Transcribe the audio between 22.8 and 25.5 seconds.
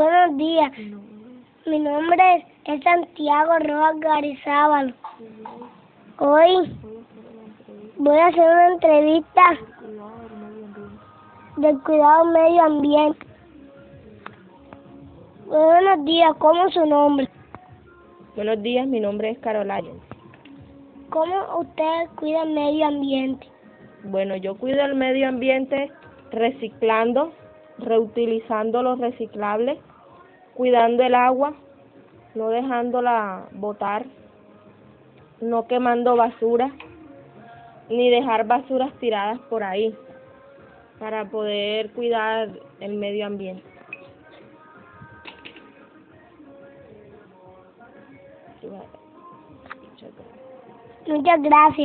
ambiente? Bueno, yo cuido el medio